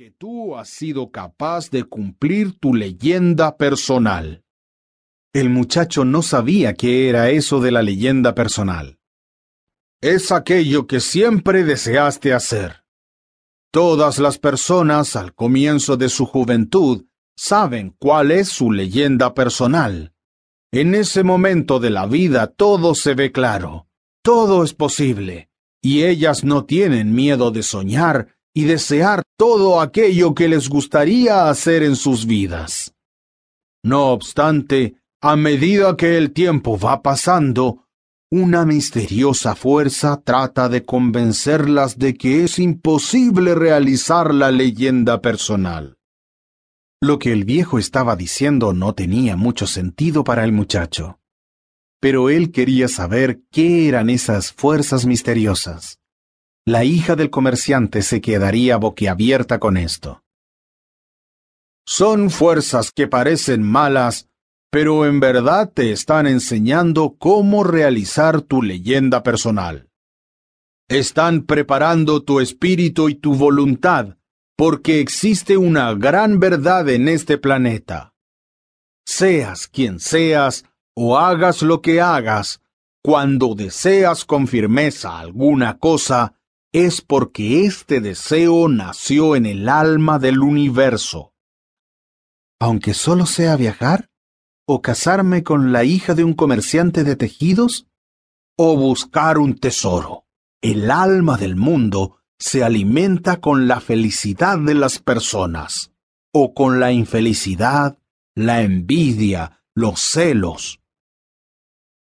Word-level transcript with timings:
que 0.00 0.12
tú 0.12 0.56
has 0.56 0.70
sido 0.70 1.10
capaz 1.10 1.68
de 1.68 1.84
cumplir 1.84 2.58
tu 2.58 2.72
leyenda 2.72 3.58
personal. 3.58 4.42
El 5.34 5.50
muchacho 5.50 6.06
no 6.06 6.22
sabía 6.22 6.72
qué 6.72 7.10
era 7.10 7.28
eso 7.28 7.60
de 7.60 7.70
la 7.70 7.82
leyenda 7.82 8.34
personal. 8.34 8.98
Es 10.00 10.32
aquello 10.32 10.86
que 10.86 11.00
siempre 11.00 11.64
deseaste 11.64 12.32
hacer. 12.32 12.82
Todas 13.70 14.18
las 14.18 14.38
personas 14.38 15.16
al 15.16 15.34
comienzo 15.34 15.98
de 15.98 16.08
su 16.08 16.24
juventud 16.24 17.04
saben 17.36 17.94
cuál 17.98 18.30
es 18.30 18.48
su 18.48 18.72
leyenda 18.72 19.34
personal. 19.34 20.14
En 20.72 20.94
ese 20.94 21.24
momento 21.24 21.78
de 21.78 21.90
la 21.90 22.06
vida 22.06 22.46
todo 22.46 22.94
se 22.94 23.12
ve 23.12 23.32
claro, 23.32 23.86
todo 24.22 24.64
es 24.64 24.72
posible, 24.72 25.50
y 25.82 26.04
ellas 26.04 26.42
no 26.42 26.64
tienen 26.64 27.12
miedo 27.12 27.50
de 27.50 27.62
soñar 27.62 28.39
y 28.54 28.64
desear 28.64 29.22
todo 29.36 29.80
aquello 29.80 30.34
que 30.34 30.48
les 30.48 30.68
gustaría 30.68 31.48
hacer 31.48 31.82
en 31.82 31.96
sus 31.96 32.26
vidas. 32.26 32.94
No 33.82 34.08
obstante, 34.08 34.96
a 35.22 35.36
medida 35.36 35.96
que 35.96 36.16
el 36.16 36.32
tiempo 36.32 36.78
va 36.78 37.02
pasando, 37.02 37.86
una 38.32 38.64
misteriosa 38.64 39.54
fuerza 39.54 40.22
trata 40.22 40.68
de 40.68 40.84
convencerlas 40.84 41.98
de 41.98 42.14
que 42.14 42.44
es 42.44 42.58
imposible 42.58 43.54
realizar 43.54 44.32
la 44.32 44.50
leyenda 44.50 45.20
personal. 45.20 45.96
Lo 47.02 47.18
que 47.18 47.32
el 47.32 47.44
viejo 47.44 47.78
estaba 47.78 48.14
diciendo 48.14 48.72
no 48.72 48.94
tenía 48.94 49.34
mucho 49.36 49.66
sentido 49.66 50.22
para 50.22 50.44
el 50.44 50.52
muchacho. 50.52 51.18
Pero 51.98 52.30
él 52.30 52.52
quería 52.52 52.88
saber 52.88 53.40
qué 53.50 53.88
eran 53.88 54.10
esas 54.10 54.52
fuerzas 54.52 55.06
misteriosas. 55.06 55.98
La 56.70 56.84
hija 56.84 57.16
del 57.16 57.30
comerciante 57.30 58.00
se 58.00 58.20
quedaría 58.20 58.76
boquiabierta 58.76 59.58
con 59.58 59.76
esto. 59.76 60.22
Son 61.84 62.30
fuerzas 62.30 62.92
que 62.92 63.08
parecen 63.08 63.62
malas 63.62 64.30
pero 64.70 65.04
en 65.04 65.18
verdad 65.18 65.72
te 65.74 65.90
están 65.90 66.28
enseñando 66.28 67.16
cómo 67.18 67.64
realizar 67.64 68.40
tu 68.40 68.62
leyenda 68.62 69.24
personal. 69.24 69.88
Están 70.88 71.42
preparando 71.42 72.22
tu 72.22 72.38
espíritu 72.38 73.08
y 73.08 73.16
tu 73.16 73.34
voluntad, 73.34 74.16
porque 74.56 75.00
existe 75.00 75.56
una 75.56 75.92
gran 75.94 76.38
verdad 76.38 76.88
en 76.88 77.08
este 77.08 77.36
planeta. 77.36 78.14
Seas 79.04 79.66
quien 79.66 79.98
seas 79.98 80.64
o 80.94 81.18
hagas 81.18 81.62
lo 81.62 81.82
que 81.82 82.00
hagas, 82.00 82.60
cuando 83.02 83.56
deseas 83.56 84.24
con 84.24 84.46
firmeza 84.46 85.18
alguna 85.18 85.78
cosa, 85.78 86.34
es 86.72 87.00
porque 87.00 87.64
este 87.64 88.00
deseo 88.00 88.68
nació 88.68 89.34
en 89.36 89.46
el 89.46 89.68
alma 89.68 90.18
del 90.18 90.40
universo. 90.40 91.32
Aunque 92.60 92.94
solo 92.94 93.26
sea 93.26 93.56
viajar, 93.56 94.10
o 94.72 94.82
casarme 94.82 95.42
con 95.42 95.72
la 95.72 95.82
hija 95.82 96.14
de 96.14 96.22
un 96.22 96.32
comerciante 96.32 97.02
de 97.02 97.16
tejidos? 97.16 97.88
¿O 98.56 98.76
buscar 98.76 99.38
un 99.38 99.58
tesoro? 99.58 100.26
El 100.62 100.92
alma 100.92 101.36
del 101.36 101.56
mundo 101.56 102.18
se 102.38 102.62
alimenta 102.62 103.40
con 103.40 103.66
la 103.66 103.80
felicidad 103.80 104.58
de 104.58 104.74
las 104.74 105.00
personas, 105.00 105.92
o 106.32 106.54
con 106.54 106.78
la 106.78 106.92
infelicidad, 106.92 107.98
la 108.36 108.62
envidia, 108.62 109.64
los 109.74 110.00
celos. 110.00 110.80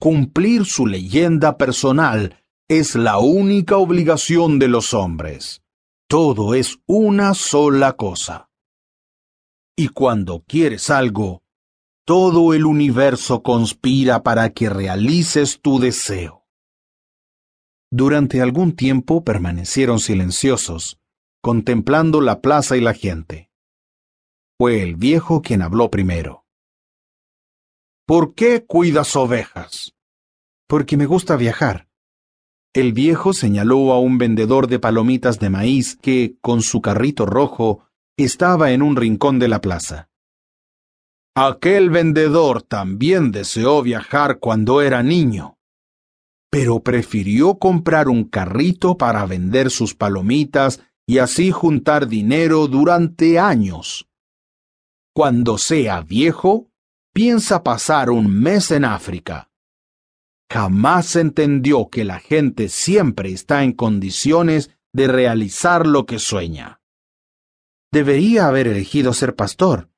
Cumplir 0.00 0.64
su 0.64 0.86
leyenda 0.86 1.58
personal 1.58 2.37
es 2.70 2.96
la 2.96 3.16
única 3.18 3.78
obligación 3.78 4.58
de 4.58 4.68
los 4.68 4.92
hombres. 4.92 5.62
Todo 6.06 6.54
es 6.54 6.78
una 6.86 7.32
sola 7.32 7.94
cosa. 7.94 8.50
Y 9.74 9.88
cuando 9.88 10.44
quieres 10.46 10.90
algo, 10.90 11.42
todo 12.04 12.52
el 12.52 12.66
universo 12.66 13.42
conspira 13.42 14.22
para 14.22 14.50
que 14.50 14.68
realices 14.68 15.60
tu 15.62 15.78
deseo. 15.78 16.46
Durante 17.90 18.42
algún 18.42 18.76
tiempo 18.76 19.24
permanecieron 19.24 19.98
silenciosos, 19.98 21.00
contemplando 21.40 22.20
la 22.20 22.42
plaza 22.42 22.76
y 22.76 22.82
la 22.82 22.92
gente. 22.92 23.50
Fue 24.58 24.82
el 24.82 24.96
viejo 24.96 25.40
quien 25.40 25.62
habló 25.62 25.90
primero. 25.90 26.44
¿Por 28.06 28.34
qué 28.34 28.66
cuidas 28.66 29.16
ovejas? 29.16 29.94
Porque 30.66 30.98
me 30.98 31.06
gusta 31.06 31.36
viajar. 31.36 31.87
El 32.78 32.92
viejo 32.92 33.32
señaló 33.32 33.92
a 33.92 33.98
un 33.98 34.18
vendedor 34.18 34.68
de 34.68 34.78
palomitas 34.78 35.40
de 35.40 35.50
maíz 35.50 35.98
que, 36.00 36.36
con 36.40 36.62
su 36.62 36.80
carrito 36.80 37.26
rojo, 37.26 37.82
estaba 38.16 38.70
en 38.70 38.82
un 38.82 38.94
rincón 38.94 39.40
de 39.40 39.48
la 39.48 39.60
plaza. 39.60 40.10
Aquel 41.34 41.90
vendedor 41.90 42.62
también 42.62 43.32
deseó 43.32 43.82
viajar 43.82 44.38
cuando 44.38 44.80
era 44.80 45.02
niño, 45.02 45.58
pero 46.52 46.78
prefirió 46.78 47.58
comprar 47.58 48.08
un 48.08 48.22
carrito 48.22 48.96
para 48.96 49.26
vender 49.26 49.72
sus 49.72 49.96
palomitas 49.96 50.80
y 51.04 51.18
así 51.18 51.50
juntar 51.50 52.06
dinero 52.06 52.68
durante 52.68 53.40
años. 53.40 54.06
Cuando 55.12 55.58
sea 55.58 56.02
viejo, 56.02 56.70
piensa 57.12 57.64
pasar 57.64 58.10
un 58.10 58.32
mes 58.32 58.70
en 58.70 58.84
África. 58.84 59.47
Jamás 60.50 61.16
entendió 61.16 61.88
que 61.90 62.04
la 62.04 62.18
gente 62.18 62.68
siempre 62.68 63.32
está 63.32 63.64
en 63.64 63.72
condiciones 63.72 64.70
de 64.92 65.06
realizar 65.06 65.86
lo 65.86 66.06
que 66.06 66.18
sueña. 66.18 66.80
Debería 67.92 68.48
haber 68.48 68.68
elegido 68.68 69.12
ser 69.12 69.34
pastor, 69.34 69.90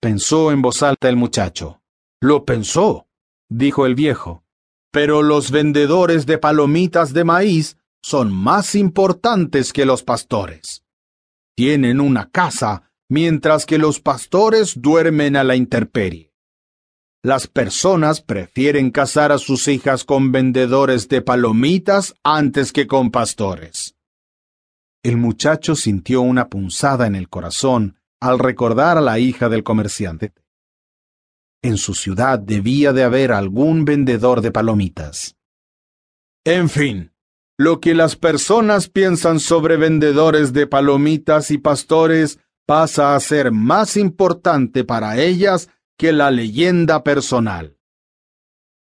pensó 0.00 0.52
en 0.52 0.60
voz 0.60 0.82
alta 0.82 1.08
el 1.08 1.16
muchacho. 1.16 1.80
Lo 2.20 2.44
pensó, 2.44 3.08
dijo 3.48 3.86
el 3.86 3.94
viejo. 3.94 4.44
Pero 4.92 5.22
los 5.22 5.50
vendedores 5.50 6.26
de 6.26 6.36
palomitas 6.36 7.14
de 7.14 7.24
maíz 7.24 7.78
son 8.02 8.30
más 8.30 8.74
importantes 8.74 9.72
que 9.72 9.86
los 9.86 10.02
pastores. 10.02 10.84
Tienen 11.56 12.02
una 12.02 12.30
casa, 12.30 12.90
mientras 13.08 13.64
que 13.64 13.78
los 13.78 14.00
pastores 14.00 14.82
duermen 14.82 15.36
a 15.36 15.44
la 15.44 15.56
intemperie. 15.56 16.33
Las 17.24 17.46
personas 17.46 18.20
prefieren 18.20 18.90
casar 18.90 19.32
a 19.32 19.38
sus 19.38 19.66
hijas 19.68 20.04
con 20.04 20.30
vendedores 20.30 21.08
de 21.08 21.22
palomitas 21.22 22.14
antes 22.22 22.70
que 22.70 22.86
con 22.86 23.10
pastores. 23.10 23.96
El 25.02 25.16
muchacho 25.16 25.74
sintió 25.74 26.20
una 26.20 26.50
punzada 26.50 27.06
en 27.06 27.14
el 27.14 27.30
corazón 27.30 27.96
al 28.20 28.38
recordar 28.38 28.98
a 28.98 29.00
la 29.00 29.18
hija 29.18 29.48
del 29.48 29.64
comerciante. 29.64 30.34
En 31.62 31.78
su 31.78 31.94
ciudad 31.94 32.38
debía 32.38 32.92
de 32.92 33.04
haber 33.04 33.32
algún 33.32 33.86
vendedor 33.86 34.42
de 34.42 34.52
palomitas. 34.52 35.34
En 36.44 36.68
fin, 36.68 37.14
lo 37.56 37.80
que 37.80 37.94
las 37.94 38.16
personas 38.16 38.90
piensan 38.90 39.40
sobre 39.40 39.78
vendedores 39.78 40.52
de 40.52 40.66
palomitas 40.66 41.50
y 41.50 41.56
pastores 41.56 42.38
pasa 42.66 43.16
a 43.16 43.20
ser 43.20 43.50
más 43.50 43.96
importante 43.96 44.84
para 44.84 45.16
ellas 45.18 45.70
que 45.96 46.12
la 46.12 46.30
leyenda 46.30 47.04
personal. 47.04 47.78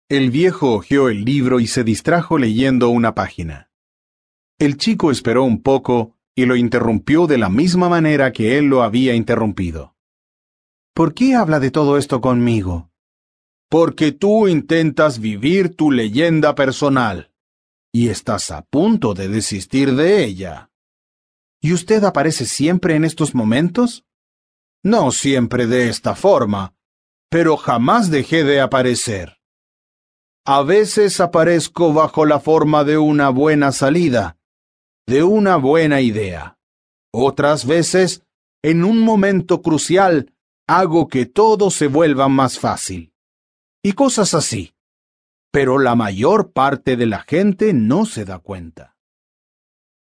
El 0.09 0.31
viejo 0.31 0.73
hojeó 0.75 1.09
el 1.09 1.25
libro 1.25 1.59
y 1.59 1.67
se 1.67 1.83
distrajo 1.83 2.37
leyendo 2.37 2.89
una 2.89 3.13
página. 3.13 3.71
El 4.59 4.77
chico 4.77 5.11
esperó 5.11 5.43
un 5.43 5.61
poco 5.61 6.15
y 6.35 6.45
lo 6.45 6.55
interrumpió 6.55 7.27
de 7.27 7.37
la 7.37 7.49
misma 7.49 7.89
manera 7.89 8.31
que 8.31 8.57
él 8.57 8.65
lo 8.65 8.83
había 8.83 9.15
interrumpido. 9.15 9.95
¿Por 10.93 11.13
qué 11.13 11.35
habla 11.35 11.59
de 11.59 11.71
todo 11.71 11.97
esto 11.97 12.21
conmigo? 12.21 12.89
Porque 13.69 14.11
tú 14.11 14.47
intentas 14.47 15.19
vivir 15.19 15.75
tu 15.75 15.91
leyenda 15.91 16.55
personal 16.55 17.31
y 17.91 18.09
estás 18.09 18.51
a 18.51 18.61
punto 18.63 19.13
de 19.13 19.27
desistir 19.27 19.95
de 19.95 20.23
ella. 20.23 20.71
¿Y 21.61 21.73
usted 21.73 22.03
aparece 22.03 22.45
siempre 22.45 22.95
en 22.95 23.03
estos 23.03 23.35
momentos? 23.35 24.05
No 24.83 25.11
siempre 25.11 25.65
de 25.65 25.89
esta 25.89 26.15
forma, 26.15 26.75
pero 27.33 27.57
jamás 27.57 28.11
dejé 28.11 28.43
de 28.43 28.61
aparecer. 28.61 29.39
A 30.45 30.61
veces 30.61 31.19
aparezco 31.19 31.91
bajo 31.91 32.27
la 32.27 32.39
forma 32.39 32.83
de 32.83 32.99
una 32.99 33.29
buena 33.29 33.71
salida, 33.71 34.37
de 35.07 35.23
una 35.23 35.55
buena 35.55 35.99
idea. 35.99 36.59
Otras 37.11 37.65
veces, 37.65 38.21
en 38.61 38.83
un 38.83 38.99
momento 38.99 39.63
crucial, 39.63 40.31
hago 40.67 41.07
que 41.07 41.25
todo 41.25 41.71
se 41.71 41.87
vuelva 41.87 42.29
más 42.29 42.59
fácil. 42.59 43.15
Y 43.81 43.93
cosas 43.93 44.35
así. 44.35 44.75
Pero 45.51 45.79
la 45.79 45.95
mayor 45.95 46.51
parte 46.51 46.97
de 46.97 47.07
la 47.07 47.21
gente 47.21 47.73
no 47.73 48.05
se 48.05 48.25
da 48.25 48.37
cuenta. 48.37 48.92